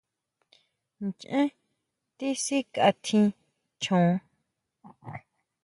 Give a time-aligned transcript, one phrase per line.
[1.05, 1.41] Ncheé
[2.17, 3.21] tisikatji
[3.81, 4.09] chjon.